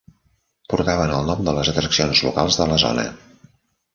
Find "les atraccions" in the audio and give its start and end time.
1.57-2.21